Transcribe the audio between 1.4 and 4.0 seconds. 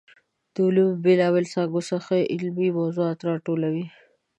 څانګو څخه علمي موضوعات راټولوي.